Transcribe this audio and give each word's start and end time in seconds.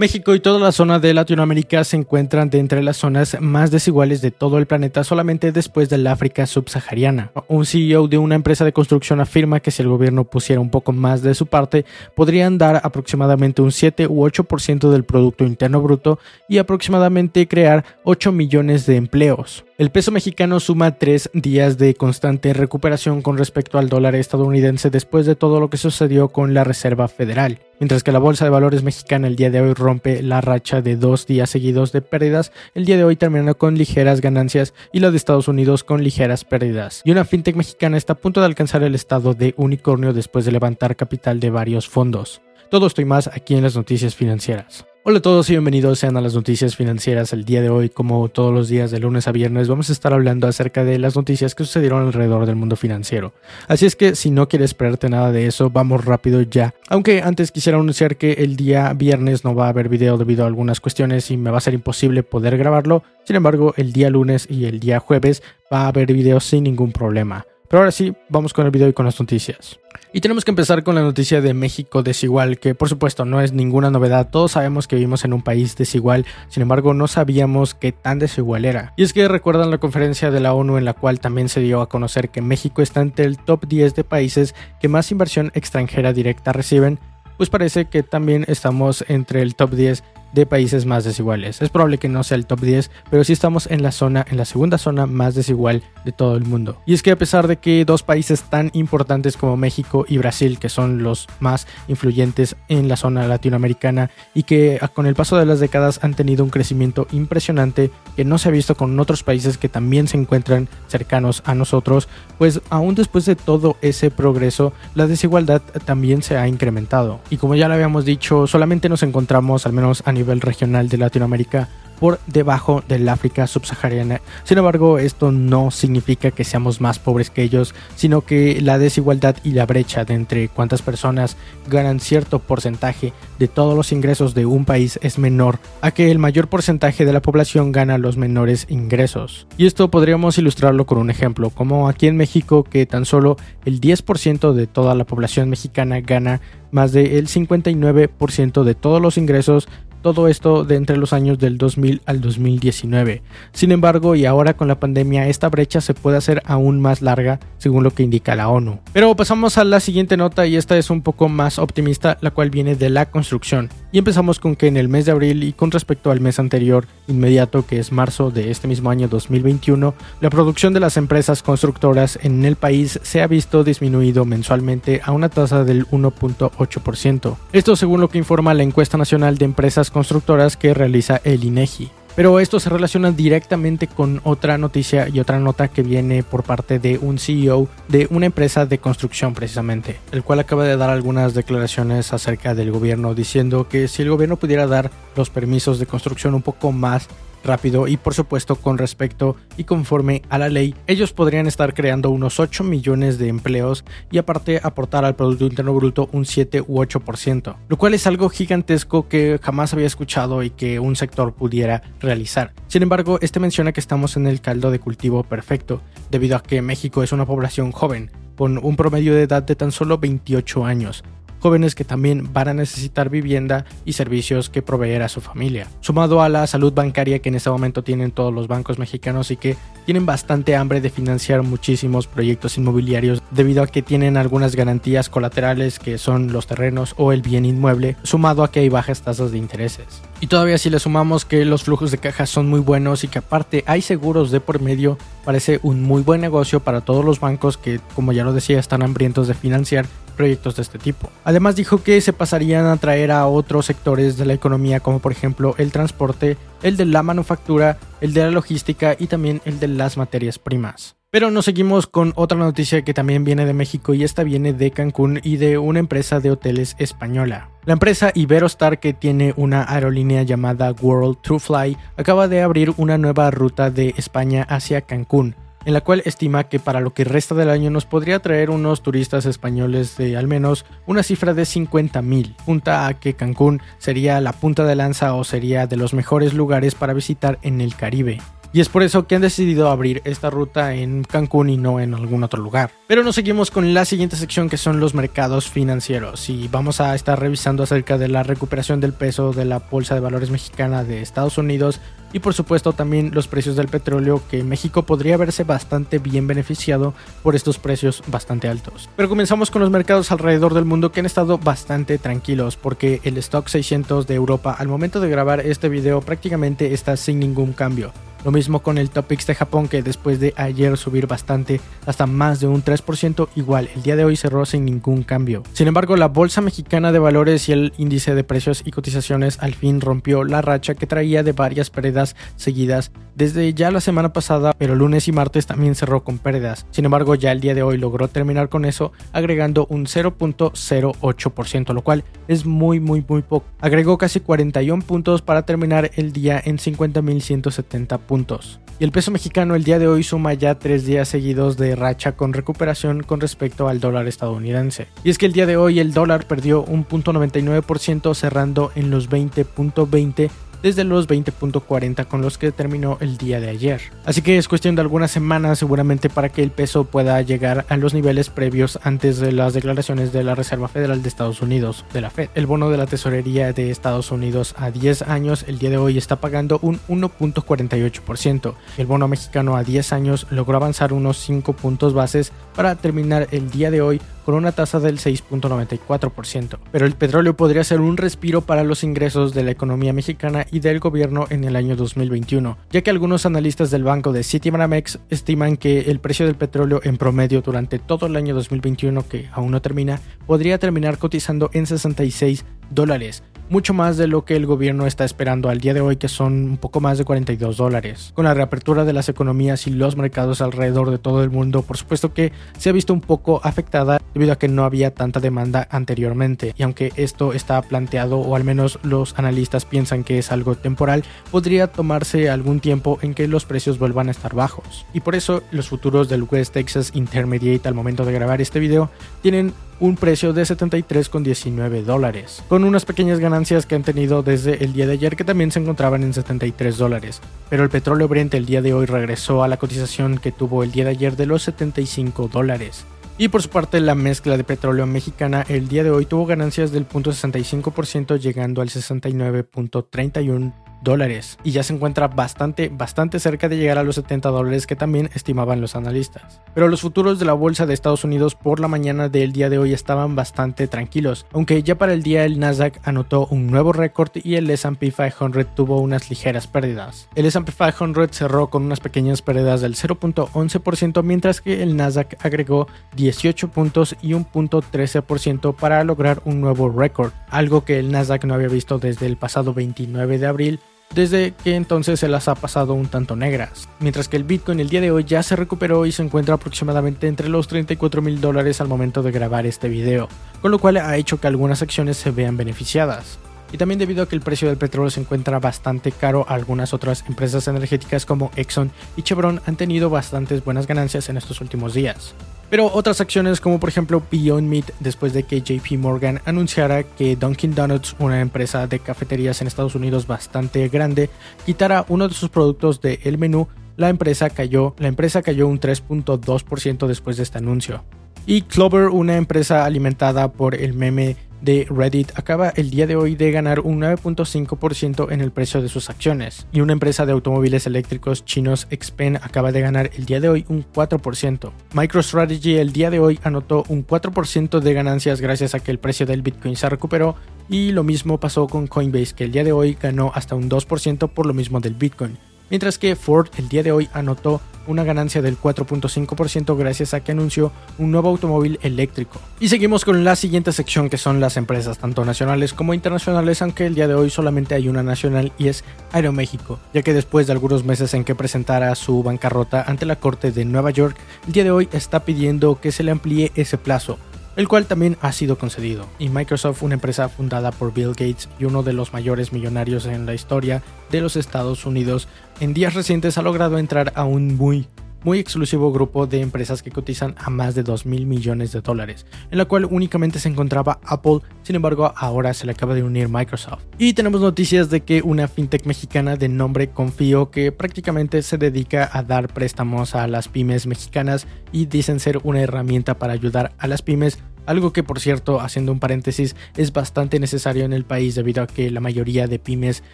México 0.00 0.34
y 0.34 0.40
toda 0.40 0.58
la 0.58 0.72
zona 0.72 0.98
de 0.98 1.12
Latinoamérica 1.12 1.84
se 1.84 1.94
encuentran 1.94 2.48
de 2.48 2.58
entre 2.58 2.82
las 2.82 2.96
zonas 2.96 3.36
más 3.38 3.70
desiguales 3.70 4.22
de 4.22 4.30
todo 4.30 4.56
el 4.56 4.64
planeta 4.64 5.04
solamente 5.04 5.52
después 5.52 5.90
del 5.90 6.06
África 6.06 6.46
subsahariana. 6.46 7.32
Un 7.48 7.66
CEO 7.66 8.08
de 8.08 8.16
una 8.16 8.34
empresa 8.34 8.64
de 8.64 8.72
construcción 8.72 9.20
afirma 9.20 9.60
que 9.60 9.70
si 9.70 9.82
el 9.82 9.90
gobierno 9.90 10.24
pusiera 10.24 10.58
un 10.58 10.70
poco 10.70 10.92
más 10.92 11.20
de 11.20 11.34
su 11.34 11.44
parte, 11.44 11.84
podrían 12.14 12.56
dar 12.56 12.80
aproximadamente 12.82 13.60
un 13.60 13.72
7 13.72 14.06
u 14.06 14.26
8% 14.26 14.90
del 14.90 15.04
Producto 15.04 15.44
Interno 15.44 15.82
Bruto 15.82 16.18
y 16.48 16.56
aproximadamente 16.56 17.46
crear 17.46 17.84
8 18.04 18.32
millones 18.32 18.86
de 18.86 18.96
empleos. 18.96 19.66
El 19.80 19.88
peso 19.88 20.10
mexicano 20.12 20.60
suma 20.60 20.98
tres 20.98 21.30
días 21.32 21.78
de 21.78 21.94
constante 21.94 22.52
recuperación 22.52 23.22
con 23.22 23.38
respecto 23.38 23.78
al 23.78 23.88
dólar 23.88 24.14
estadounidense 24.14 24.90
después 24.90 25.24
de 25.24 25.36
todo 25.36 25.58
lo 25.58 25.70
que 25.70 25.78
sucedió 25.78 26.28
con 26.28 26.52
la 26.52 26.64
Reserva 26.64 27.08
Federal. 27.08 27.60
Mientras 27.78 28.02
que 28.02 28.12
la 28.12 28.18
Bolsa 28.18 28.44
de 28.44 28.50
Valores 28.50 28.82
mexicana 28.82 29.26
el 29.26 29.36
día 29.36 29.48
de 29.48 29.62
hoy 29.62 29.72
rompe 29.72 30.22
la 30.22 30.42
racha 30.42 30.82
de 30.82 30.96
dos 30.96 31.26
días 31.26 31.48
seguidos 31.48 31.92
de 31.92 32.02
pérdidas, 32.02 32.52
el 32.74 32.84
día 32.84 32.98
de 32.98 33.04
hoy 33.04 33.16
termina 33.16 33.54
con 33.54 33.78
ligeras 33.78 34.20
ganancias 34.20 34.74
y 34.92 35.00
la 35.00 35.10
de 35.10 35.16
Estados 35.16 35.48
Unidos 35.48 35.82
con 35.82 36.04
ligeras 36.04 36.44
pérdidas. 36.44 37.00
Y 37.06 37.12
una 37.12 37.24
fintech 37.24 37.56
mexicana 37.56 37.96
está 37.96 38.12
a 38.12 38.18
punto 38.18 38.40
de 38.40 38.46
alcanzar 38.48 38.82
el 38.82 38.94
estado 38.94 39.32
de 39.32 39.54
unicornio 39.56 40.12
después 40.12 40.44
de 40.44 40.52
levantar 40.52 40.94
capital 40.94 41.40
de 41.40 41.48
varios 41.48 41.88
fondos. 41.88 42.42
Todo 42.68 42.86
esto 42.86 43.00
y 43.00 43.06
más 43.06 43.28
aquí 43.28 43.54
en 43.54 43.62
las 43.62 43.76
noticias 43.76 44.14
financieras. 44.14 44.84
Hola 45.02 45.20
a 45.20 45.22
todos 45.22 45.48
y 45.48 45.54
bienvenidos 45.54 45.98
sean 45.98 46.18
a 46.18 46.20
las 46.20 46.34
noticias 46.34 46.76
financieras. 46.76 47.32
El 47.32 47.46
día 47.46 47.62
de 47.62 47.70
hoy, 47.70 47.88
como 47.88 48.28
todos 48.28 48.52
los 48.52 48.68
días 48.68 48.90
de 48.90 49.00
lunes 49.00 49.26
a 49.26 49.32
viernes, 49.32 49.66
vamos 49.66 49.88
a 49.88 49.94
estar 49.94 50.12
hablando 50.12 50.46
acerca 50.46 50.84
de 50.84 50.98
las 50.98 51.16
noticias 51.16 51.54
que 51.54 51.64
sucedieron 51.64 52.06
alrededor 52.06 52.44
del 52.44 52.56
mundo 52.56 52.76
financiero. 52.76 53.32
Así 53.66 53.86
es 53.86 53.96
que 53.96 54.14
si 54.14 54.30
no 54.30 54.46
quieres 54.46 54.74
perderte 54.74 55.08
nada 55.08 55.32
de 55.32 55.46
eso, 55.46 55.70
vamos 55.70 56.04
rápido 56.04 56.42
ya. 56.42 56.74
Aunque 56.90 57.22
antes 57.22 57.50
quisiera 57.50 57.78
anunciar 57.78 58.18
que 58.18 58.32
el 58.32 58.56
día 58.56 58.92
viernes 58.92 59.42
no 59.42 59.54
va 59.54 59.66
a 59.66 59.70
haber 59.70 59.88
video 59.88 60.18
debido 60.18 60.44
a 60.44 60.48
algunas 60.48 60.80
cuestiones 60.80 61.30
y 61.30 61.38
me 61.38 61.50
va 61.50 61.56
a 61.56 61.62
ser 61.62 61.72
imposible 61.72 62.22
poder 62.22 62.58
grabarlo. 62.58 63.02
Sin 63.24 63.36
embargo, 63.36 63.72
el 63.78 63.94
día 63.94 64.10
lunes 64.10 64.46
y 64.50 64.66
el 64.66 64.80
día 64.80 65.00
jueves 65.00 65.42
va 65.72 65.84
a 65.84 65.88
haber 65.88 66.12
video 66.12 66.40
sin 66.40 66.64
ningún 66.64 66.92
problema. 66.92 67.46
Pero 67.70 67.82
ahora 67.82 67.92
sí, 67.92 68.12
vamos 68.28 68.52
con 68.52 68.66
el 68.66 68.72
video 68.72 68.88
y 68.88 68.92
con 68.92 69.06
las 69.06 69.20
noticias. 69.20 69.78
Y 70.12 70.20
tenemos 70.20 70.44
que 70.44 70.50
empezar 70.50 70.82
con 70.82 70.96
la 70.96 71.02
noticia 71.02 71.40
de 71.40 71.54
México 71.54 72.02
desigual, 72.02 72.58
que 72.58 72.74
por 72.74 72.88
supuesto 72.88 73.24
no 73.24 73.40
es 73.40 73.52
ninguna 73.52 73.92
novedad, 73.92 74.28
todos 74.28 74.50
sabemos 74.50 74.88
que 74.88 74.96
vivimos 74.96 75.24
en 75.24 75.32
un 75.32 75.42
país 75.42 75.76
desigual, 75.76 76.26
sin 76.48 76.64
embargo 76.64 76.94
no 76.94 77.06
sabíamos 77.06 77.74
qué 77.74 77.92
tan 77.92 78.18
desigual 78.18 78.64
era. 78.64 78.92
Y 78.96 79.04
es 79.04 79.12
que 79.12 79.28
recuerdan 79.28 79.70
la 79.70 79.78
conferencia 79.78 80.32
de 80.32 80.40
la 80.40 80.52
ONU 80.52 80.78
en 80.78 80.84
la 80.84 80.94
cual 80.94 81.20
también 81.20 81.48
se 81.48 81.60
dio 81.60 81.80
a 81.80 81.88
conocer 81.88 82.30
que 82.30 82.42
México 82.42 82.82
está 82.82 83.02
entre 83.02 83.24
el 83.24 83.38
top 83.38 83.68
10 83.68 83.94
de 83.94 84.02
países 84.02 84.56
que 84.80 84.88
más 84.88 85.12
inversión 85.12 85.52
extranjera 85.54 86.12
directa 86.12 86.52
reciben, 86.52 86.98
pues 87.36 87.50
parece 87.50 87.84
que 87.84 88.02
también 88.02 88.46
estamos 88.48 89.04
entre 89.06 89.42
el 89.42 89.54
top 89.54 89.74
10 89.74 90.02
de 90.32 90.46
países 90.46 90.86
más 90.86 91.04
desiguales. 91.04 91.62
Es 91.62 91.70
probable 91.70 91.98
que 91.98 92.08
no 92.08 92.22
sea 92.22 92.36
el 92.36 92.46
top 92.46 92.60
10, 92.60 92.90
pero 93.10 93.24
sí 93.24 93.32
estamos 93.32 93.66
en 93.70 93.82
la 93.82 93.92
zona, 93.92 94.24
en 94.28 94.36
la 94.36 94.44
segunda 94.44 94.78
zona 94.78 95.06
más 95.06 95.34
desigual 95.34 95.82
de 96.04 96.12
todo 96.12 96.36
el 96.36 96.44
mundo. 96.44 96.80
Y 96.86 96.94
es 96.94 97.02
que 97.02 97.10
a 97.10 97.18
pesar 97.18 97.48
de 97.48 97.56
que 97.56 97.84
dos 97.84 98.02
países 98.02 98.42
tan 98.42 98.70
importantes 98.72 99.36
como 99.36 99.56
México 99.56 100.04
y 100.08 100.18
Brasil, 100.18 100.58
que 100.58 100.68
son 100.68 101.02
los 101.02 101.26
más 101.40 101.66
influyentes 101.88 102.56
en 102.68 102.88
la 102.88 102.96
zona 102.96 103.26
latinoamericana 103.26 104.10
y 104.34 104.44
que 104.44 104.80
con 104.94 105.06
el 105.06 105.14
paso 105.14 105.36
de 105.36 105.46
las 105.46 105.60
décadas 105.60 106.00
han 106.02 106.14
tenido 106.14 106.44
un 106.44 106.50
crecimiento 106.50 107.06
impresionante 107.12 107.90
que 108.16 108.24
no 108.24 108.38
se 108.38 108.48
ha 108.48 108.52
visto 108.52 108.74
con 108.74 108.98
otros 108.98 109.22
países 109.22 109.58
que 109.58 109.68
también 109.68 110.08
se 110.08 110.16
encuentran 110.16 110.68
cercanos 110.88 111.42
a 111.44 111.54
nosotros, 111.54 112.08
pues 112.38 112.60
aún 112.70 112.94
después 112.94 113.24
de 113.24 113.36
todo 113.36 113.76
ese 113.80 114.10
progreso, 114.10 114.72
la 114.94 115.06
desigualdad 115.06 115.62
también 115.84 116.22
se 116.22 116.36
ha 116.36 116.48
incrementado. 116.48 117.20
Y 117.30 117.36
como 117.36 117.54
ya 117.54 117.68
lo 117.68 117.74
habíamos 117.74 118.04
dicho, 118.04 118.46
solamente 118.46 118.88
nos 118.88 119.02
encontramos, 119.02 119.66
al 119.66 119.72
menos 119.72 120.02
a 120.06 120.12
nivel 120.12 120.19
regional 120.24 120.88
de 120.88 120.98
Latinoamérica, 120.98 121.68
por 122.00 122.18
debajo 122.26 122.82
del 122.88 123.08
África 123.08 123.46
subsahariana. 123.46 124.20
Sin 124.42 124.58
embargo, 124.58 124.98
esto 124.98 125.30
no 125.30 125.70
significa 125.70 126.30
que 126.32 126.44
seamos 126.44 126.80
más 126.80 126.98
pobres 126.98 127.30
que 127.30 127.42
ellos, 127.42 127.74
sino 127.94 128.22
que 128.22 128.60
la 128.62 128.78
desigualdad 128.78 129.36
y 129.44 129.50
la 129.52 129.66
brecha 129.66 130.04
de 130.04 130.14
entre 130.14 130.48
cuántas 130.48 130.82
personas 130.82 131.36
ganan 131.68 132.00
cierto 132.00 132.38
porcentaje 132.38 133.12
de 133.38 133.48
todos 133.48 133.76
los 133.76 133.92
ingresos 133.92 134.34
de 134.34 134.46
un 134.46 134.64
país 134.64 134.98
es 135.02 135.18
menor 135.18 135.58
a 135.82 135.90
que 135.90 136.10
el 136.10 136.18
mayor 136.18 136.48
porcentaje 136.48 137.04
de 137.04 137.12
la 137.12 137.22
población 137.22 137.70
gana 137.70 137.98
los 137.98 138.16
menores 138.16 138.66
ingresos. 138.70 139.46
Y 139.58 139.66
esto 139.66 139.90
podríamos 139.90 140.38
ilustrarlo 140.38 140.86
con 140.86 140.96
un 140.96 141.10
ejemplo, 141.10 141.50
como 141.50 141.88
aquí 141.88 142.06
en 142.06 142.16
México 142.16 142.64
que 142.64 142.86
tan 142.86 143.04
solo 143.04 143.36
el 143.66 143.80
10% 143.80 144.54
de 144.54 144.66
toda 144.66 144.94
la 144.94 145.04
población 145.04 145.50
mexicana 145.50 146.00
gana 146.00 146.40
más 146.70 146.92
del 146.92 147.26
59% 147.26 148.62
de 148.62 148.74
todos 148.74 149.02
los 149.02 149.18
ingresos 149.18 149.68
todo 150.02 150.28
esto 150.28 150.64
de 150.64 150.76
entre 150.76 150.96
los 150.96 151.12
años 151.12 151.38
del 151.38 151.58
2000 151.58 152.02
al 152.06 152.20
2019. 152.20 153.22
Sin 153.52 153.72
embargo, 153.72 154.14
y 154.14 154.26
ahora 154.26 154.54
con 154.54 154.68
la 154.68 154.80
pandemia, 154.80 155.28
esta 155.28 155.48
brecha 155.48 155.80
se 155.80 155.94
puede 155.94 156.16
hacer 156.16 156.42
aún 156.44 156.80
más 156.80 157.02
larga, 157.02 157.40
según 157.58 157.84
lo 157.84 157.92
que 157.92 158.02
indica 158.02 158.34
la 158.34 158.48
ONU. 158.48 158.80
Pero 158.92 159.14
pasamos 159.16 159.58
a 159.58 159.64
la 159.64 159.80
siguiente 159.80 160.16
nota 160.16 160.46
y 160.46 160.56
esta 160.56 160.76
es 160.76 160.90
un 160.90 161.02
poco 161.02 161.28
más 161.28 161.58
optimista, 161.58 162.18
la 162.20 162.30
cual 162.30 162.50
viene 162.50 162.76
de 162.76 162.90
la 162.90 163.10
construcción. 163.10 163.68
Y 163.92 163.98
empezamos 163.98 164.38
con 164.38 164.56
que 164.56 164.66
en 164.66 164.76
el 164.76 164.88
mes 164.88 165.06
de 165.06 165.12
abril 165.12 165.44
y 165.44 165.52
con 165.52 165.70
respecto 165.70 166.10
al 166.10 166.20
mes 166.20 166.38
anterior 166.38 166.86
inmediato, 167.08 167.66
que 167.66 167.78
es 167.78 167.92
marzo 167.92 168.30
de 168.30 168.50
este 168.50 168.68
mismo 168.68 168.90
año 168.90 169.08
2021, 169.08 169.94
la 170.20 170.30
producción 170.30 170.72
de 170.72 170.80
las 170.80 170.96
empresas 170.96 171.42
constructoras 171.42 172.18
en 172.22 172.44
el 172.44 172.56
país 172.56 173.00
se 173.02 173.22
ha 173.22 173.26
visto 173.26 173.64
disminuido 173.64 174.24
mensualmente 174.24 175.00
a 175.04 175.12
una 175.12 175.28
tasa 175.28 175.64
del 175.64 175.86
1.8%. 175.88 177.36
Esto 177.52 177.76
según 177.76 178.00
lo 178.00 178.08
que 178.08 178.18
informa 178.18 178.54
la 178.54 178.62
encuesta 178.62 178.96
nacional 178.96 179.38
de 179.38 179.44
empresas 179.44 179.89
constructoras 179.90 180.56
que 180.56 180.74
realiza 180.74 181.20
el 181.24 181.44
INEGI. 181.44 181.90
Pero 182.16 182.40
esto 182.40 182.58
se 182.58 182.70
relaciona 182.70 183.12
directamente 183.12 183.86
con 183.86 184.20
otra 184.24 184.58
noticia 184.58 185.08
y 185.08 185.20
otra 185.20 185.38
nota 185.38 185.68
que 185.68 185.82
viene 185.82 186.22
por 186.22 186.42
parte 186.42 186.78
de 186.78 186.98
un 186.98 187.18
CEO 187.18 187.68
de 187.88 188.08
una 188.10 188.26
empresa 188.26 188.66
de 188.66 188.78
construcción 188.78 189.32
precisamente, 189.32 190.00
el 190.10 190.24
cual 190.24 190.40
acaba 190.40 190.64
de 190.64 190.76
dar 190.76 190.90
algunas 190.90 191.34
declaraciones 191.34 192.12
acerca 192.12 192.54
del 192.54 192.72
gobierno 192.72 193.14
diciendo 193.14 193.68
que 193.68 193.86
si 193.86 194.02
el 194.02 194.10
gobierno 194.10 194.36
pudiera 194.36 194.66
dar 194.66 194.90
los 195.16 195.30
permisos 195.30 195.78
de 195.78 195.86
construcción 195.86 196.34
un 196.34 196.42
poco 196.42 196.72
más 196.72 197.08
rápido 197.44 197.88
y 197.88 197.96
por 197.96 198.14
supuesto 198.14 198.56
con 198.56 198.78
respecto 198.78 199.36
y 199.56 199.64
conforme 199.64 200.22
a 200.28 200.38
la 200.38 200.48
ley, 200.48 200.74
ellos 200.86 201.12
podrían 201.12 201.46
estar 201.46 201.74
creando 201.74 202.10
unos 202.10 202.40
8 202.40 202.64
millones 202.64 203.18
de 203.18 203.28
empleos 203.28 203.84
y 204.10 204.18
aparte 204.18 204.60
aportar 204.62 205.04
al 205.04 205.16
Producto 205.16 205.46
Interno 205.46 205.74
Bruto 205.74 206.08
un 206.12 206.24
7 206.24 206.62
u 206.66 206.78
8%, 206.78 207.56
lo 207.68 207.76
cual 207.76 207.94
es 207.94 208.06
algo 208.06 208.28
gigantesco 208.28 209.08
que 209.08 209.38
jamás 209.42 209.72
había 209.72 209.86
escuchado 209.86 210.42
y 210.42 210.50
que 210.50 210.80
un 210.80 210.96
sector 210.96 211.32
pudiera 211.32 211.82
realizar. 212.00 212.52
Sin 212.68 212.82
embargo, 212.82 213.18
este 213.20 213.40
menciona 213.40 213.72
que 213.72 213.80
estamos 213.80 214.16
en 214.16 214.26
el 214.26 214.40
caldo 214.40 214.70
de 214.70 214.78
cultivo 214.78 215.22
perfecto, 215.22 215.80
debido 216.10 216.36
a 216.36 216.42
que 216.42 216.62
México 216.62 217.02
es 217.02 217.12
una 217.12 217.26
población 217.26 217.72
joven, 217.72 218.10
con 218.36 218.58
un 218.58 218.76
promedio 218.76 219.14
de 219.14 219.22
edad 219.24 219.42
de 219.42 219.54
tan 219.54 219.72
solo 219.72 219.98
28 219.98 220.64
años, 220.64 221.04
jóvenes 221.40 221.74
que 221.74 221.84
también 221.84 222.32
van 222.32 222.48
a 222.48 222.54
necesitar 222.54 223.10
vivienda 223.10 223.64
y 223.84 223.94
servicios 223.94 224.48
que 224.48 224.62
proveer 224.62 225.02
a 225.02 225.08
su 225.08 225.20
familia. 225.20 225.66
Sumado 225.80 226.22
a 226.22 226.28
la 226.28 226.46
salud 226.46 226.72
bancaria 226.72 227.18
que 227.18 227.30
en 227.30 227.34
este 227.34 227.50
momento 227.50 227.82
tienen 227.82 228.12
todos 228.12 228.32
los 228.32 228.46
bancos 228.46 228.78
mexicanos 228.78 229.30
y 229.30 229.36
que 229.36 229.56
tienen 229.84 230.06
bastante 230.06 230.54
hambre 230.54 230.80
de 230.80 230.90
financiar 230.90 231.42
muchísimos 231.42 232.06
proyectos 232.06 232.56
inmobiliarios 232.58 233.22
debido 233.30 233.62
a 233.62 233.66
que 233.66 233.82
tienen 233.82 234.16
algunas 234.16 234.54
garantías 234.54 235.08
colaterales 235.08 235.78
que 235.78 235.98
son 235.98 236.32
los 236.32 236.46
terrenos 236.46 236.94
o 236.96 237.12
el 237.12 237.22
bien 237.22 237.44
inmueble, 237.44 237.96
sumado 238.02 238.44
a 238.44 238.50
que 238.50 238.60
hay 238.60 238.68
bajas 238.68 239.02
tasas 239.02 239.32
de 239.32 239.38
intereses. 239.38 240.02
Y 240.20 240.26
todavía 240.26 240.58
si 240.58 240.70
le 240.70 240.78
sumamos 240.78 241.24
que 241.24 241.44
los 241.44 241.64
flujos 241.64 241.90
de 241.90 241.98
caja 241.98 242.26
son 242.26 242.48
muy 242.48 242.60
buenos 242.60 243.04
y 243.04 243.08
que 243.08 243.18
aparte 243.18 243.64
hay 243.66 243.82
seguros 243.82 244.30
de 244.30 244.40
por 244.40 244.60
medio, 244.60 244.98
parece 245.24 245.60
un 245.62 245.82
muy 245.82 246.02
buen 246.02 246.20
negocio 246.20 246.60
para 246.60 246.82
todos 246.82 247.04
los 247.04 247.20
bancos 247.20 247.56
que, 247.56 247.80
como 247.94 248.12
ya 248.12 248.24
lo 248.24 248.32
decía, 248.32 248.58
están 248.58 248.82
hambrientos 248.82 249.28
de 249.28 249.34
financiar 249.34 249.86
proyectos 250.20 250.54
de 250.56 250.60
este 250.60 250.78
tipo. 250.78 251.08
Además 251.24 251.56
dijo 251.56 251.82
que 251.82 251.98
se 252.02 252.12
pasarían 252.12 252.66
a 252.66 252.76
traer 252.76 253.10
a 253.10 253.26
otros 253.26 253.64
sectores 253.64 254.18
de 254.18 254.26
la 254.26 254.34
economía 254.34 254.80
como 254.80 254.98
por 254.98 255.12
ejemplo 255.12 255.54
el 255.56 255.72
transporte, 255.72 256.36
el 256.62 256.76
de 256.76 256.84
la 256.84 257.02
manufactura, 257.02 257.78
el 258.02 258.12
de 258.12 258.24
la 258.24 258.30
logística 258.30 258.96
y 258.98 259.06
también 259.06 259.40
el 259.46 259.58
de 259.60 259.68
las 259.68 259.96
materias 259.96 260.38
primas. 260.38 260.94
Pero 261.10 261.30
nos 261.30 261.46
seguimos 261.46 261.86
con 261.86 262.12
otra 262.16 262.36
noticia 262.36 262.82
que 262.82 262.92
también 262.92 263.24
viene 263.24 263.46
de 263.46 263.54
México 263.54 263.94
y 263.94 264.04
esta 264.04 264.24
viene 264.24 264.52
de 264.52 264.72
Cancún 264.72 265.20
y 265.24 265.38
de 265.38 265.56
una 265.56 265.78
empresa 265.78 266.20
de 266.20 266.30
hoteles 266.30 266.76
española. 266.78 267.48
La 267.64 267.72
empresa 267.72 268.12
Iberostar, 268.14 268.78
que 268.78 268.92
tiene 268.92 269.32
una 269.38 269.64
aerolínea 269.66 270.22
llamada 270.22 270.70
World 270.82 271.16
True 271.22 271.40
Fly, 271.40 271.78
acaba 271.96 272.28
de 272.28 272.42
abrir 272.42 272.74
una 272.76 272.98
nueva 272.98 273.30
ruta 273.30 273.70
de 273.70 273.94
España 273.96 274.42
hacia 274.42 274.82
Cancún, 274.82 275.34
en 275.64 275.74
la 275.74 275.80
cual 275.80 276.02
estima 276.04 276.44
que 276.44 276.58
para 276.58 276.80
lo 276.80 276.94
que 276.94 277.04
resta 277.04 277.34
del 277.34 277.50
año 277.50 277.70
nos 277.70 277.86
podría 277.86 278.20
traer 278.20 278.50
unos 278.50 278.82
turistas 278.82 279.26
españoles 279.26 279.96
de 279.96 280.16
al 280.16 280.26
menos 280.26 280.64
una 280.86 281.02
cifra 281.02 281.34
de 281.34 281.44
50 281.44 282.02
mil, 282.02 282.36
punta 282.46 282.86
a 282.86 282.94
que 282.94 283.14
Cancún 283.14 283.60
sería 283.78 284.20
la 284.20 284.32
punta 284.32 284.64
de 284.64 284.76
lanza 284.76 285.14
o 285.14 285.24
sería 285.24 285.66
de 285.66 285.76
los 285.76 285.94
mejores 285.94 286.34
lugares 286.34 286.74
para 286.74 286.92
visitar 286.92 287.38
en 287.42 287.60
el 287.60 287.76
Caribe. 287.76 288.18
Y 288.52 288.60
es 288.60 288.68
por 288.68 288.82
eso 288.82 289.06
que 289.06 289.14
han 289.14 289.22
decidido 289.22 289.68
abrir 289.68 290.02
esta 290.04 290.28
ruta 290.28 290.74
en 290.74 291.04
Cancún 291.04 291.50
y 291.50 291.56
no 291.56 291.78
en 291.78 291.94
algún 291.94 292.24
otro 292.24 292.42
lugar. 292.42 292.72
Pero 292.88 293.04
nos 293.04 293.14
seguimos 293.14 293.52
con 293.52 293.74
la 293.74 293.84
siguiente 293.84 294.16
sección 294.16 294.48
que 294.48 294.56
son 294.56 294.80
los 294.80 294.92
mercados 294.92 295.48
financieros 295.48 296.28
y 296.28 296.48
vamos 296.48 296.80
a 296.80 296.96
estar 296.96 297.20
revisando 297.20 297.62
acerca 297.62 297.96
de 297.96 298.08
la 298.08 298.24
recuperación 298.24 298.80
del 298.80 298.92
peso 298.92 299.32
de 299.32 299.44
la 299.44 299.60
Bolsa 299.60 299.94
de 299.94 300.00
Valores 300.00 300.30
Mexicana 300.30 300.82
de 300.82 301.00
Estados 301.00 301.38
Unidos 301.38 301.80
y 302.12 302.18
por 302.18 302.34
supuesto 302.34 302.72
también 302.72 303.12
los 303.14 303.28
precios 303.28 303.54
del 303.54 303.68
petróleo 303.68 304.20
que 304.28 304.42
México 304.42 304.82
podría 304.82 305.16
verse 305.16 305.44
bastante 305.44 306.00
bien 306.00 306.26
beneficiado 306.26 306.92
por 307.22 307.36
estos 307.36 307.60
precios 307.60 308.02
bastante 308.08 308.48
altos. 308.48 308.88
Pero 308.96 309.08
comenzamos 309.08 309.52
con 309.52 309.62
los 309.62 309.70
mercados 309.70 310.10
alrededor 310.10 310.54
del 310.54 310.64
mundo 310.64 310.90
que 310.90 310.98
han 310.98 311.06
estado 311.06 311.38
bastante 311.38 311.98
tranquilos 311.98 312.56
porque 312.56 313.00
el 313.04 313.16
stock 313.18 313.46
600 313.46 314.08
de 314.08 314.14
Europa 314.16 314.56
al 314.58 314.66
momento 314.66 314.98
de 314.98 315.08
grabar 315.08 315.38
este 315.38 315.68
video 315.68 316.00
prácticamente 316.00 316.74
está 316.74 316.96
sin 316.96 317.20
ningún 317.20 317.52
cambio. 317.52 317.92
Lo 318.24 318.30
mismo 318.30 318.60
con 318.60 318.78
el 318.78 318.90
Topix 318.90 319.26
de 319.26 319.34
Japón 319.34 319.68
que 319.68 319.82
después 319.82 320.20
de 320.20 320.34
ayer 320.36 320.76
subir 320.76 321.06
bastante 321.06 321.60
hasta 321.86 322.06
más 322.06 322.40
de 322.40 322.46
un 322.46 322.62
3%, 322.62 323.28
igual 323.36 323.68
el 323.74 323.82
día 323.82 323.96
de 323.96 324.04
hoy 324.04 324.16
cerró 324.16 324.44
sin 324.44 324.64
ningún 324.64 325.02
cambio. 325.02 325.42
Sin 325.52 325.68
embargo, 325.68 325.96
la 325.96 326.08
Bolsa 326.08 326.40
Mexicana 326.40 326.92
de 326.92 326.98
Valores 326.98 327.48
y 327.48 327.52
el 327.52 327.72
índice 327.78 328.14
de 328.14 328.24
precios 328.24 328.62
y 328.64 328.70
cotizaciones 328.70 329.38
al 329.40 329.54
fin 329.54 329.80
rompió 329.80 330.24
la 330.24 330.42
racha 330.42 330.74
que 330.74 330.86
traía 330.86 331.22
de 331.22 331.32
varias 331.32 331.70
pérdidas 331.70 332.16
seguidas 332.36 332.92
desde 333.14 333.52
ya 333.52 333.70
la 333.70 333.80
semana 333.80 334.12
pasada, 334.12 334.54
pero 334.56 334.74
lunes 334.74 335.08
y 335.08 335.12
martes 335.12 335.46
también 335.46 335.74
cerró 335.74 336.04
con 336.04 336.18
pérdidas. 336.18 336.66
Sin 336.70 336.84
embargo, 336.84 337.14
ya 337.14 337.32
el 337.32 337.40
día 337.40 337.54
de 337.54 337.62
hoy 337.62 337.76
logró 337.76 338.08
terminar 338.08 338.48
con 338.48 338.64
eso, 338.64 338.92
agregando 339.12 339.66
un 339.68 339.86
0.08%, 339.86 341.74
lo 341.74 341.82
cual 341.82 342.04
es 342.28 342.46
muy 342.46 342.80
muy 342.80 343.04
muy 343.06 343.22
poco. 343.22 343.46
Agregó 343.60 343.98
casi 343.98 344.20
41 344.20 344.82
puntos 344.84 345.22
para 345.22 345.42
terminar 345.42 345.90
el 345.96 346.12
día 346.12 346.40
en 346.42 346.58
50.170 346.58 347.98
puntos. 348.10 348.58
Y 348.80 348.84
el 348.84 348.90
peso 348.90 349.12
mexicano 349.12 349.54
el 349.54 349.62
día 349.62 349.78
de 349.78 349.86
hoy 349.86 350.02
suma 350.02 350.34
ya 350.34 350.58
tres 350.58 350.84
días 350.84 351.06
seguidos 351.06 351.56
de 351.56 351.76
racha 351.76 352.16
con 352.16 352.32
recuperación 352.32 353.04
con 353.04 353.20
respecto 353.20 353.68
al 353.68 353.78
dólar 353.78 354.08
estadounidense. 354.08 354.88
Y 355.04 355.10
es 355.10 355.18
que 355.18 355.26
el 355.26 355.32
día 355.32 355.46
de 355.46 355.56
hoy 355.56 355.78
el 355.78 355.92
dólar 355.92 356.26
perdió 356.26 356.64
un 356.64 356.84
0.99% 356.84 358.14
cerrando 358.14 358.72
en 358.74 358.90
los 358.90 359.08
20.20 359.08 360.28
desde 360.62 360.84
los 360.84 361.08
20.40 361.08 362.06
con 362.06 362.22
los 362.22 362.38
que 362.38 362.52
terminó 362.52 362.98
el 363.00 363.16
día 363.16 363.40
de 363.40 363.50
ayer. 363.50 363.80
Así 364.04 364.22
que 364.22 364.38
es 364.38 364.48
cuestión 364.48 364.74
de 364.74 364.82
algunas 364.82 365.10
semanas 365.10 365.58
seguramente 365.58 366.08
para 366.08 366.28
que 366.28 366.42
el 366.42 366.50
peso 366.50 366.84
pueda 366.84 367.20
llegar 367.22 367.66
a 367.68 367.76
los 367.76 367.94
niveles 367.94 368.30
previos 368.30 368.78
antes 368.82 369.18
de 369.18 369.32
las 369.32 369.54
declaraciones 369.54 370.12
de 370.12 370.24
la 370.24 370.34
Reserva 370.34 370.68
Federal 370.68 371.02
de 371.02 371.08
Estados 371.08 371.42
Unidos, 371.42 371.84
de 371.92 372.00
la 372.00 372.10
Fed. 372.10 372.30
El 372.34 372.46
bono 372.46 372.70
de 372.70 372.76
la 372.76 372.86
tesorería 372.86 373.52
de 373.52 373.70
Estados 373.70 374.10
Unidos 374.10 374.54
a 374.58 374.70
10 374.70 375.02
años 375.02 375.44
el 375.46 375.58
día 375.58 375.70
de 375.70 375.78
hoy 375.78 375.98
está 375.98 376.16
pagando 376.16 376.58
un 376.62 376.80
1.48%. 376.88 378.54
El 378.78 378.86
bono 378.86 379.08
mexicano 379.08 379.56
a 379.56 379.64
10 379.64 379.92
años 379.92 380.26
logró 380.30 380.56
avanzar 380.56 380.92
unos 380.92 381.18
5 381.18 381.52
puntos 381.54 381.94
bases 381.94 382.32
para 382.54 382.74
terminar 382.76 383.28
el 383.30 383.50
día 383.50 383.70
de 383.70 383.82
hoy 383.82 384.00
con 384.24 384.34
una 384.34 384.52
tasa 384.52 384.80
del 384.80 384.98
6.94%. 384.98 386.58
Pero 386.70 386.86
el 386.86 386.94
petróleo 386.94 387.36
podría 387.36 387.64
ser 387.64 387.80
un 387.80 387.96
respiro 387.96 388.42
para 388.42 388.64
los 388.64 388.84
ingresos 388.84 389.34
de 389.34 389.44
la 389.44 389.50
economía 389.50 389.92
mexicana 389.92 390.46
y 390.50 390.60
del 390.60 390.80
gobierno 390.80 391.26
en 391.30 391.44
el 391.44 391.56
año 391.56 391.76
2021, 391.76 392.58
ya 392.70 392.82
que 392.82 392.90
algunos 392.90 393.26
analistas 393.26 393.70
del 393.70 393.84
banco 393.84 394.12
de 394.12 394.22
Citibanamex 394.22 394.98
estiman 395.10 395.56
que 395.56 395.80
el 395.82 396.00
precio 396.00 396.26
del 396.26 396.36
petróleo 396.36 396.80
en 396.84 396.96
promedio 396.96 397.42
durante 397.42 397.78
todo 397.78 398.06
el 398.06 398.16
año 398.16 398.34
2021, 398.34 399.08
que 399.08 399.28
aún 399.32 399.50
no 399.50 399.62
termina, 399.62 400.00
podría 400.26 400.58
terminar 400.58 400.98
cotizando 400.98 401.50
en 401.52 401.66
66 401.66 402.44
dólares, 402.70 403.22
mucho 403.50 403.74
más 403.74 403.96
de 403.96 404.06
lo 404.06 404.24
que 404.24 404.36
el 404.36 404.46
gobierno 404.46 404.86
está 404.86 405.04
esperando 405.04 405.48
al 405.48 405.58
día 405.58 405.74
de 405.74 405.80
hoy, 405.80 405.96
que 405.96 406.08
son 406.08 406.32
un 406.50 406.56
poco 406.56 406.80
más 406.80 406.98
de 406.98 407.04
42 407.04 407.56
dólares. 407.56 408.12
Con 408.14 408.24
la 408.24 408.32
reapertura 408.32 408.84
de 408.84 408.92
las 408.92 409.08
economías 409.08 409.66
y 409.66 409.70
los 409.70 409.96
mercados 409.96 410.40
alrededor 410.40 410.90
de 410.90 410.98
todo 410.98 411.24
el 411.24 411.30
mundo, 411.30 411.62
por 411.62 411.76
supuesto 411.76 412.14
que 412.14 412.32
se 412.56 412.70
ha 412.70 412.72
visto 412.72 412.92
un 412.92 413.00
poco 413.00 413.40
afectada 413.42 414.00
debido 414.14 414.32
a 414.32 414.38
que 414.38 414.46
no 414.46 414.64
había 414.64 414.94
tanta 414.94 415.18
demanda 415.18 415.66
anteriormente. 415.70 416.54
Y 416.56 416.62
aunque 416.62 416.92
esto 416.94 417.32
está 417.32 417.60
planteado, 417.62 418.20
o 418.20 418.36
al 418.36 418.44
menos 418.44 418.78
los 418.84 419.18
analistas 419.18 419.64
piensan 419.64 420.04
que 420.04 420.18
es 420.18 420.30
algo 420.30 420.54
temporal, 420.54 421.02
podría 421.32 421.66
tomarse 421.66 422.30
algún 422.30 422.60
tiempo 422.60 423.00
en 423.02 423.14
que 423.14 423.26
los 423.26 423.46
precios 423.46 423.80
vuelvan 423.80 424.08
a 424.08 424.12
estar 424.12 424.32
bajos. 424.32 424.86
Y 424.94 425.00
por 425.00 425.16
eso 425.16 425.42
los 425.50 425.68
futuros 425.68 426.08
del 426.08 426.22
West 426.22 426.54
Texas 426.54 426.92
Intermediate 426.94 427.66
al 427.66 427.74
momento 427.74 428.04
de 428.04 428.12
grabar 428.12 428.40
este 428.40 428.60
video 428.60 428.90
tienen 429.22 429.54
un 429.80 429.96
precio 429.96 430.32
de 430.32 430.42
73,19 430.42 431.82
dólares, 431.82 432.44
con 432.48 432.64
unas 432.64 432.84
pequeñas 432.84 433.18
ganancias 433.18 433.64
que 433.66 433.74
han 433.74 433.82
tenido 433.82 434.22
desde 434.22 434.62
el 434.62 434.74
día 434.74 434.86
de 434.86 434.92
ayer 434.92 435.16
que 435.16 435.24
también 435.24 435.50
se 435.50 435.58
encontraban 435.58 436.02
en 436.02 436.12
73 436.12 436.76
dólares. 436.76 437.20
Pero 437.48 437.64
el 437.64 437.70
petróleo 437.70 438.06
Brent 438.06 438.34
el 438.34 438.46
día 438.46 438.62
de 438.62 438.74
hoy 438.74 438.86
regresó 438.86 439.42
a 439.42 439.48
la 439.48 439.56
cotización 439.56 440.18
que 440.18 440.32
tuvo 440.32 440.62
el 440.62 440.70
día 440.70 440.84
de 440.84 440.90
ayer 440.90 441.16
de 441.16 441.26
los 441.26 441.42
75 441.42 442.28
dólares. 442.28 442.84
Y 443.16 443.28
por 443.28 443.42
su 443.42 443.48
parte 443.48 443.80
la 443.80 443.94
mezcla 443.94 444.36
de 444.36 444.44
petróleo 444.44 444.86
mexicana 444.86 445.44
el 445.48 445.68
día 445.68 445.82
de 445.82 445.90
hoy 445.90 446.06
tuvo 446.06 446.26
ganancias 446.26 446.72
del 446.72 446.88
0.65% 446.88 448.18
llegando 448.18 448.62
al 448.62 448.68
69.31 448.68 450.52
dólares 450.82 451.38
y 451.44 451.50
ya 451.52 451.62
se 451.62 451.74
encuentra 451.74 452.08
bastante, 452.08 452.68
bastante 452.68 453.20
cerca 453.20 453.48
de 453.48 453.56
llegar 453.56 453.78
a 453.78 453.84
los 453.84 453.96
70 453.96 454.28
dólares 454.30 454.66
que 454.66 454.76
también 454.76 455.10
estimaban 455.14 455.60
los 455.60 455.76
analistas. 455.76 456.40
Pero 456.54 456.68
los 456.68 456.80
futuros 456.80 457.18
de 457.18 457.24
la 457.24 457.32
bolsa 457.32 457.66
de 457.66 457.74
Estados 457.74 458.04
Unidos 458.04 458.34
por 458.34 458.60
la 458.60 458.68
mañana 458.68 459.08
del 459.08 459.32
día 459.32 459.50
de 459.50 459.58
hoy 459.58 459.72
estaban 459.72 460.16
bastante 460.16 460.68
tranquilos, 460.68 461.26
aunque 461.32 461.62
ya 461.62 461.76
para 461.76 461.92
el 461.92 462.02
día 462.02 462.24
el 462.24 462.38
Nasdaq 462.38 462.80
anotó 462.84 463.26
un 463.26 463.46
nuevo 463.48 463.72
récord 463.72 464.10
y 464.14 464.36
el 464.36 464.50
S&P 464.50 464.90
500 464.90 465.54
tuvo 465.54 465.80
unas 465.80 466.10
ligeras 466.10 466.46
pérdidas. 466.46 467.08
El 467.14 467.26
S&P 467.26 467.52
500 467.52 468.10
cerró 468.10 468.48
con 468.48 468.64
unas 468.64 468.80
pequeñas 468.80 469.22
pérdidas 469.22 469.60
del 469.60 469.76
0.11% 469.76 471.02
mientras 471.02 471.40
que 471.40 471.62
el 471.62 471.76
Nasdaq 471.76 472.16
agregó 472.24 472.66
18 472.96 473.48
puntos 473.48 473.96
y 474.02 474.14
un 474.14 474.24
punto 474.24 474.62
13% 474.62 475.54
para 475.54 475.84
lograr 475.84 476.22
un 476.24 476.40
nuevo 476.40 476.68
récord, 476.70 477.12
algo 477.28 477.64
que 477.64 477.78
el 477.78 477.90
Nasdaq 477.92 478.24
no 478.24 478.34
había 478.34 478.48
visto 478.48 478.78
desde 478.78 479.06
el 479.06 479.16
pasado 479.16 479.54
29 479.54 480.18
de 480.18 480.26
abril 480.26 480.60
desde 480.94 481.32
que 481.32 481.54
entonces 481.54 482.00
se 482.00 482.08
las 482.08 482.26
ha 482.26 482.34
pasado 482.34 482.74
un 482.74 482.88
tanto 482.88 483.14
negras, 483.14 483.68
mientras 483.78 484.08
que 484.08 484.16
el 484.16 484.24
Bitcoin 484.24 484.58
el 484.58 484.68
día 484.68 484.80
de 484.80 484.90
hoy 484.90 485.04
ya 485.04 485.22
se 485.22 485.36
recuperó 485.36 485.86
y 485.86 485.92
se 485.92 486.02
encuentra 486.02 486.34
aproximadamente 486.34 487.06
entre 487.06 487.28
los 487.28 487.46
34 487.46 488.02
mil 488.02 488.20
dólares 488.20 488.60
al 488.60 488.68
momento 488.68 489.02
de 489.02 489.12
grabar 489.12 489.46
este 489.46 489.68
video, 489.68 490.08
con 490.42 490.50
lo 490.50 490.58
cual 490.58 490.78
ha 490.78 490.96
hecho 490.96 491.20
que 491.20 491.28
algunas 491.28 491.62
acciones 491.62 491.96
se 491.96 492.10
vean 492.10 492.36
beneficiadas. 492.36 493.18
y 493.52 493.56
también 493.56 493.80
debido 493.80 494.04
a 494.04 494.08
que 494.08 494.14
el 494.14 494.22
precio 494.22 494.46
del 494.46 494.58
petróleo 494.58 494.90
se 494.90 495.00
encuentra 495.00 495.40
bastante 495.40 495.90
caro, 495.90 496.24
algunas 496.28 496.72
otras 496.72 497.04
empresas 497.08 497.48
energéticas 497.48 498.06
como 498.06 498.30
Exxon 498.36 498.70
y 498.96 499.02
Chevron 499.02 499.40
han 499.44 499.56
tenido 499.56 499.90
bastantes 499.90 500.44
buenas 500.44 500.68
ganancias 500.68 501.08
en 501.08 501.16
estos 501.16 501.40
últimos 501.40 501.74
días. 501.74 502.14
Pero 502.50 502.68
otras 502.74 503.00
acciones 503.00 503.40
como 503.40 503.60
por 503.60 503.68
ejemplo 503.68 504.02
Beyond 504.10 504.48
Meat 504.48 504.72
después 504.80 505.12
de 505.12 505.22
que 505.22 505.40
JP 505.40 505.78
Morgan 505.78 506.20
anunciara 506.24 506.82
que 506.82 507.14
Dunkin' 507.14 507.54
Donuts, 507.54 507.94
una 508.00 508.20
empresa 508.20 508.66
de 508.66 508.80
cafeterías 508.80 509.40
en 509.40 509.46
Estados 509.46 509.76
Unidos 509.76 510.08
bastante 510.08 510.68
grande, 510.68 511.10
quitara 511.46 511.84
uno 511.88 512.08
de 512.08 512.14
sus 512.14 512.28
productos 512.28 512.80
del 512.80 513.18
menú, 513.18 513.46
la 513.76 513.88
empresa 513.88 514.30
cayó, 514.30 514.74
la 514.78 514.88
empresa 514.88 515.22
cayó 515.22 515.46
un 515.46 515.60
3.2% 515.60 516.88
después 516.88 517.16
de 517.16 517.22
este 517.22 517.38
anuncio. 517.38 517.84
Y 518.26 518.42
Clover, 518.42 518.88
una 518.88 519.16
empresa 519.16 519.64
alimentada 519.64 520.32
por 520.32 520.54
el 520.56 520.74
meme 520.74 521.16
de 521.42 521.66
Reddit 521.68 522.12
acaba 522.16 522.50
el 522.50 522.70
día 522.70 522.86
de 522.86 522.96
hoy 522.96 523.16
de 523.16 523.30
ganar 523.30 523.60
un 523.60 523.80
9.5% 523.80 525.12
en 525.12 525.20
el 525.20 525.30
precio 525.30 525.62
de 525.62 525.68
sus 525.68 525.90
acciones. 525.90 526.46
Y 526.52 526.60
una 526.60 526.72
empresa 526.72 527.06
de 527.06 527.12
automóviles 527.12 527.66
eléctricos 527.66 528.24
chinos 528.24 528.66
Xpeng 528.70 529.16
acaba 529.16 529.52
de 529.52 529.60
ganar 529.60 529.90
el 529.96 530.06
día 530.06 530.20
de 530.20 530.28
hoy 530.28 530.44
un 530.48 530.64
4%. 530.64 531.52
MicroStrategy 531.72 532.56
el 532.56 532.72
día 532.72 532.90
de 532.90 533.00
hoy 533.00 533.18
anotó 533.22 533.64
un 533.68 533.86
4% 533.86 534.60
de 534.60 534.74
ganancias 534.74 535.20
gracias 535.20 535.54
a 535.54 535.60
que 535.60 535.70
el 535.70 535.78
precio 535.78 536.06
del 536.06 536.22
Bitcoin 536.22 536.56
se 536.56 536.68
recuperó. 536.68 537.16
Y 537.48 537.72
lo 537.72 537.82
mismo 537.82 538.20
pasó 538.20 538.46
con 538.46 538.66
Coinbase 538.66 539.14
que 539.14 539.24
el 539.24 539.32
día 539.32 539.44
de 539.44 539.52
hoy 539.52 539.76
ganó 539.80 540.12
hasta 540.14 540.34
un 540.34 540.48
2% 540.48 541.08
por 541.10 541.26
lo 541.26 541.34
mismo 541.34 541.60
del 541.60 541.74
Bitcoin 541.74 542.18
mientras 542.50 542.78
que 542.78 542.96
Ford 542.96 543.28
el 543.38 543.48
día 543.48 543.62
de 543.62 543.72
hoy 543.72 543.88
anotó 543.92 544.40
una 544.66 544.84
ganancia 544.84 545.22
del 545.22 545.38
4.5% 545.38 546.56
gracias 546.56 546.94
a 546.94 547.00
que 547.00 547.12
anunció 547.12 547.52
un 547.78 547.90
nuevo 547.90 548.08
automóvil 548.08 548.58
eléctrico. 548.62 549.20
Y 549.40 549.48
seguimos 549.48 549.84
con 549.84 550.04
la 550.04 550.16
siguiente 550.16 550.52
sección 550.52 550.88
que 550.88 550.98
son 550.98 551.20
las 551.20 551.36
empresas 551.36 551.78
tanto 551.78 552.04
nacionales 552.04 552.52
como 552.52 552.74
internacionales, 552.74 553.42
aunque 553.42 553.66
el 553.66 553.74
día 553.74 553.88
de 553.88 553.94
hoy 553.94 554.10
solamente 554.10 554.54
hay 554.54 554.68
una 554.68 554.82
nacional 554.82 555.32
y 555.38 555.48
es 555.48 555.64
Aeroméxico, 555.92 556.58
ya 556.72 556.82
que 556.82 556.94
después 556.94 557.26
de 557.26 557.32
algunos 557.32 557.64
meses 557.64 557.94
en 557.94 558.04
que 558.04 558.14
presentara 558.14 558.74
su 558.74 559.02
bancarrota 559.02 559.62
ante 559.62 559.86
la 559.86 559.96
Corte 559.96 560.30
de 560.30 560.44
Nueva 560.44 560.70
York, 560.70 560.96
el 561.26 561.32
día 561.32 561.44
de 561.44 561.50
hoy 561.50 561.68
está 561.72 562.04
pidiendo 562.04 562.60
que 562.60 562.72
se 562.72 562.82
le 562.82 562.92
amplíe 562.92 563.32
ese 563.34 563.58
plazo 563.58 563.98
el 564.40 564.48
cual 564.48 564.64
también 564.64 564.96
ha 565.02 565.12
sido 565.12 565.36
concedido. 565.36 565.86
Y 565.98 566.08
Microsoft, 566.08 566.62
una 566.62 566.72
empresa 566.72 567.10
fundada 567.10 567.52
por 567.52 567.74
Bill 567.74 567.90
Gates 567.90 568.26
y 568.38 568.46
uno 568.46 568.62
de 568.62 568.72
los 568.72 568.94
mayores 568.94 569.34
millonarios 569.34 569.84
en 569.84 570.06
la 570.06 570.14
historia 570.14 570.62
de 570.90 571.02
los 571.02 571.16
Estados 571.16 571.66
Unidos, 571.66 572.08
en 572.40 572.54
días 572.54 572.72
recientes 572.72 573.18
ha 573.18 573.22
logrado 573.22 573.58
entrar 573.58 573.92
a 573.96 574.04
un 574.04 574.38
muy 574.38 574.66
muy 575.02 575.18
exclusivo 575.18 575.72
grupo 575.72 576.06
de 576.06 576.20
empresas 576.20 576.62
que 576.62 576.70
cotizan 576.70 577.14
a 577.18 577.30
más 577.30 577.54
de 577.54 577.62
2 577.62 577.86
mil 577.86 578.06
millones 578.06 578.52
de 578.52 578.60
dólares, 578.60 579.06
en 579.30 579.38
la 579.38 579.46
cual 579.46 579.64
únicamente 579.64 580.18
se 580.18 580.28
encontraba 580.28 580.78
Apple, 580.84 581.20
sin 581.42 581.56
embargo 581.56 581.92
ahora 581.96 582.34
se 582.34 582.46
le 582.46 582.52
acaba 582.52 582.74
de 582.74 582.82
unir 582.82 583.08
Microsoft. 583.08 583.62
Y 583.78 583.94
tenemos 583.94 584.20
noticias 584.20 584.70
de 584.70 584.82
que 584.82 585.02
una 585.02 585.28
fintech 585.28 585.64
mexicana 585.64 586.16
de 586.16 586.28
nombre 586.28 586.70
Confío, 586.70 587.30
que 587.30 587.52
prácticamente 587.52 588.22
se 588.22 588.38
dedica 588.38 588.88
a 588.92 589.02
dar 589.02 589.32
préstamos 589.32 589.94
a 589.94 590.06
las 590.06 590.28
pymes 590.28 590.66
mexicanas 590.66 591.26
y 591.52 591.66
dicen 591.66 592.00
ser 592.00 592.20
una 592.22 592.40
herramienta 592.40 592.98
para 592.98 593.12
ayudar 593.12 593.52
a 593.58 593.66
las 593.66 593.82
pymes, 593.82 594.18
algo 594.46 594.72
que 594.72 594.82
por 594.82 595.00
cierto, 595.00 595.40
haciendo 595.40 595.72
un 595.72 595.80
paréntesis, 595.80 596.36
es 596.56 596.72
bastante 596.72 597.18
necesario 597.18 597.64
en 597.64 597.72
el 597.72 597.84
país 597.84 598.14
debido 598.14 598.42
a 598.42 598.46
que 598.46 598.70
la 598.70 598.80
mayoría 598.80 599.26
de 599.26 599.38
pymes 599.38 599.82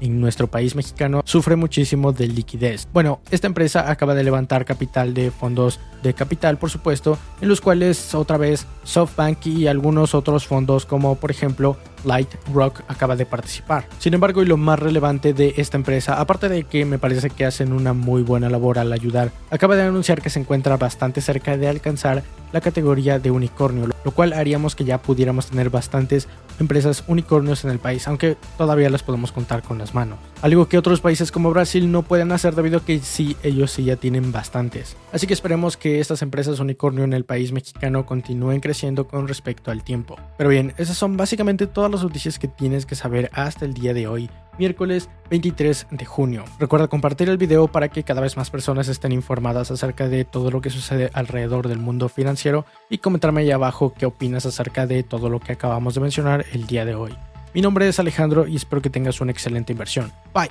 en 0.00 0.20
nuestro 0.20 0.46
país 0.46 0.74
mexicano 0.74 1.22
sufre 1.24 1.56
muchísimo 1.56 2.12
de 2.12 2.28
liquidez. 2.28 2.88
Bueno, 2.92 3.20
esta 3.30 3.46
empresa 3.46 3.90
acaba 3.90 4.14
de 4.14 4.24
levantar 4.24 4.64
capital 4.64 5.14
de 5.14 5.30
fondos 5.30 5.80
de 6.02 6.14
capital, 6.14 6.58
por 6.58 6.70
supuesto, 6.70 7.18
en 7.40 7.48
los 7.48 7.60
cuales 7.60 8.14
otra 8.14 8.36
vez 8.36 8.66
SoftBank 8.84 9.46
y 9.46 9.66
algunos 9.66 10.14
otros 10.14 10.46
fondos 10.46 10.86
como 10.86 11.16
por 11.16 11.30
ejemplo 11.30 11.76
Light 12.04 12.28
Rock 12.52 12.82
acaba 12.88 13.16
de 13.16 13.26
participar. 13.26 13.86
Sin 13.98 14.14
embargo, 14.14 14.42
y 14.42 14.46
lo 14.46 14.56
más 14.56 14.78
relevante 14.78 15.32
de 15.32 15.54
esta 15.56 15.76
empresa, 15.76 16.20
aparte 16.20 16.48
de 16.48 16.64
que 16.64 16.84
me 16.84 16.98
parece 16.98 17.30
que 17.30 17.44
hacen 17.44 17.72
una 17.72 17.92
muy 17.92 18.22
buena 18.22 18.50
labor 18.50 18.78
al 18.78 18.92
ayudar, 18.92 19.30
acaba 19.50 19.76
de 19.76 19.82
anunciar 19.82 20.22
que 20.22 20.30
se 20.30 20.40
encuentra 20.40 20.76
bastante 20.76 21.20
cerca 21.20 21.56
de 21.56 21.68
alcanzar 21.68 22.22
la 22.52 22.60
categoría 22.60 23.18
de 23.18 23.32
unicornio, 23.32 23.88
lo 24.04 24.10
cual 24.12 24.32
haríamos 24.32 24.76
que 24.76 24.84
ya 24.84 25.02
pudiéramos 25.02 25.48
tener 25.48 25.70
bastantes 25.70 26.28
empresas 26.60 27.02
unicornios 27.08 27.64
en 27.64 27.70
el 27.70 27.80
país, 27.80 28.06
aunque 28.06 28.36
todavía 28.56 28.88
las 28.90 29.02
podemos 29.02 29.32
contar 29.32 29.62
con 29.64 29.76
las 29.76 29.92
manos. 29.92 30.20
Algo 30.40 30.68
que 30.68 30.78
otros 30.78 31.00
países 31.00 31.32
como 31.32 31.50
Brasil 31.50 31.90
no 31.90 32.02
pueden 32.02 32.30
hacer 32.30 32.54
debido 32.54 32.78
a 32.78 32.84
que 32.84 33.00
sí, 33.00 33.36
ellos 33.42 33.72
sí 33.72 33.84
ya 33.84 33.96
tienen 33.96 34.30
bastantes. 34.30 34.96
Así 35.12 35.26
que 35.26 35.34
esperemos 35.34 35.76
que 35.76 35.98
estas 35.98 36.22
empresas 36.22 36.60
unicornio 36.60 37.02
en 37.02 37.12
el 37.12 37.24
país 37.24 37.50
mexicano 37.50 38.06
continúen 38.06 38.60
creciendo 38.60 39.08
con 39.08 39.26
respecto 39.26 39.72
al 39.72 39.82
tiempo. 39.82 40.16
Pero 40.38 40.50
bien, 40.50 40.74
esas 40.76 40.96
son 40.96 41.16
básicamente 41.16 41.66
todas 41.66 41.90
las 41.94 42.02
noticias 42.02 42.38
que 42.38 42.48
tienes 42.48 42.86
que 42.86 42.94
saber 42.94 43.30
hasta 43.32 43.64
el 43.64 43.72
día 43.72 43.94
de 43.94 44.06
hoy 44.08 44.28
miércoles 44.58 45.08
23 45.30 45.86
de 45.90 46.04
junio. 46.04 46.44
Recuerda 46.58 46.88
compartir 46.88 47.28
el 47.28 47.38
video 47.38 47.68
para 47.68 47.88
que 47.88 48.02
cada 48.02 48.20
vez 48.20 48.36
más 48.36 48.50
personas 48.50 48.88
estén 48.88 49.12
informadas 49.12 49.70
acerca 49.70 50.08
de 50.08 50.24
todo 50.24 50.50
lo 50.50 50.60
que 50.60 50.70
sucede 50.70 51.10
alrededor 51.12 51.68
del 51.68 51.78
mundo 51.78 52.08
financiero 52.08 52.66
y 52.90 52.98
comentarme 52.98 53.42
ahí 53.42 53.50
abajo 53.50 53.94
qué 53.96 54.06
opinas 54.06 54.46
acerca 54.46 54.86
de 54.86 55.02
todo 55.02 55.28
lo 55.28 55.40
que 55.40 55.52
acabamos 55.52 55.94
de 55.94 56.00
mencionar 56.00 56.44
el 56.52 56.66
día 56.66 56.84
de 56.84 56.94
hoy. 56.94 57.14
Mi 57.54 57.60
nombre 57.60 57.88
es 57.88 57.98
Alejandro 57.98 58.46
y 58.48 58.56
espero 58.56 58.82
que 58.82 58.90
tengas 58.90 59.20
una 59.20 59.30
excelente 59.32 59.72
inversión. 59.72 60.12
Bye. 60.32 60.50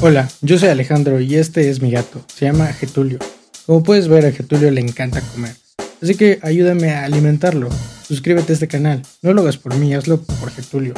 Hola, 0.00 0.28
yo 0.40 0.58
soy 0.58 0.68
Alejandro 0.68 1.20
y 1.20 1.36
este 1.36 1.70
es 1.70 1.80
mi 1.80 1.90
gato. 1.90 2.24
Se 2.26 2.46
llama 2.46 2.66
Getulio. 2.66 3.18
Como 3.66 3.82
puedes 3.82 4.08
ver, 4.08 4.26
a 4.26 4.32
Getulio 4.32 4.70
le 4.70 4.80
encanta 4.80 5.20
comer. 5.20 5.63
Así 6.04 6.16
que 6.16 6.38
ayúdame 6.42 6.90
a 6.90 7.06
alimentarlo. 7.06 7.70
Suscríbete 8.06 8.52
a 8.52 8.56
este 8.56 8.68
canal. 8.68 9.00
No 9.22 9.32
lo 9.32 9.40
hagas 9.40 9.56
por 9.56 9.74
mí, 9.74 9.94
hazlo 9.94 10.20
por 10.20 10.50
Getulio. 10.50 10.92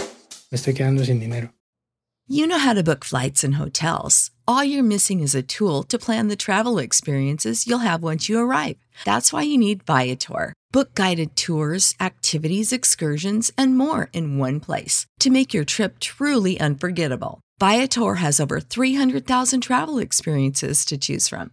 Me 0.51 0.57
estoy 0.57 0.75
quedando 0.75 1.05
sin 1.05 1.21
dinero. 1.21 1.53
You 2.27 2.49
know 2.49 2.59
how 2.59 2.75
to 2.75 2.83
book 2.83 3.05
flights 3.05 3.45
and 3.45 3.55
hotels. 3.55 4.33
All 4.49 4.65
you're 4.65 4.83
missing 4.83 5.21
is 5.21 5.33
a 5.33 5.45
tool 5.45 5.85
to 5.85 5.97
plan 5.97 6.27
the 6.27 6.35
travel 6.35 6.81
experiences 6.81 7.69
you'll 7.69 7.87
have 7.87 8.03
once 8.03 8.29
you 8.29 8.41
arrive. 8.41 8.79
That's 9.05 9.33
why 9.33 9.43
you 9.43 9.57
need 9.57 9.85
Viator. 9.85 10.53
Book 10.73 10.93
guided 10.95 11.37
tours, 11.37 11.95
activities, 12.01 12.73
excursions, 12.73 13.53
and 13.57 13.79
more 13.79 14.09
in 14.13 14.39
one 14.39 14.59
place 14.59 15.07
to 15.21 15.31
make 15.31 15.55
your 15.55 15.65
trip 15.65 16.01
truly 16.01 16.59
unforgettable. 16.59 17.41
Viator 17.61 18.17
has 18.17 18.41
over 18.41 18.59
300,000 18.59 19.61
travel 19.61 19.99
experiences 19.99 20.85
to 20.85 20.99
choose 20.99 21.29
from. 21.29 21.53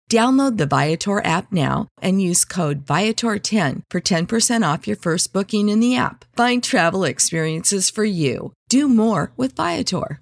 Download 0.11 0.57
the 0.57 0.65
Viator 0.65 1.23
app 1.23 1.53
now 1.53 1.87
and 2.01 2.21
use 2.21 2.43
code 2.43 2.85
Viator10 2.85 3.83
for 3.89 4.01
10% 4.01 4.61
off 4.61 4.85
your 4.85 4.97
first 4.97 5.31
booking 5.31 5.69
in 5.69 5.79
the 5.79 5.95
app. 5.95 6.25
Find 6.35 6.61
travel 6.61 7.05
experiences 7.05 7.89
for 7.89 8.03
you. 8.03 8.51
Do 8.67 8.89
more 8.89 9.31
with 9.37 9.55
Viator. 9.55 10.19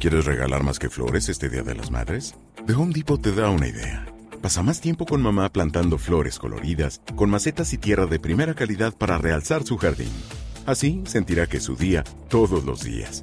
¿Quieres 0.00 0.24
regalar 0.24 0.62
más 0.62 0.78
que 0.78 0.88
flores 0.88 1.28
este 1.28 1.50
Día 1.50 1.62
de 1.62 1.74
las 1.74 1.90
Madres? 1.90 2.34
The 2.66 2.72
Home 2.72 2.94
Depot 2.94 3.20
te 3.20 3.32
da 3.32 3.50
una 3.50 3.68
idea. 3.68 4.06
Pasa 4.40 4.62
más 4.62 4.80
tiempo 4.80 5.04
con 5.04 5.20
mamá 5.20 5.52
plantando 5.52 5.98
flores 5.98 6.38
coloridas, 6.38 7.02
con 7.14 7.28
macetas 7.28 7.74
y 7.74 7.76
tierra 7.76 8.06
de 8.06 8.18
primera 8.18 8.54
calidad 8.54 8.96
para 8.96 9.18
realzar 9.18 9.64
su 9.64 9.76
jardín. 9.76 10.12
Así 10.64 11.02
sentirá 11.04 11.46
que 11.46 11.58
es 11.58 11.64
su 11.64 11.76
día 11.76 12.04
todos 12.30 12.64
los 12.64 12.84
días. 12.84 13.22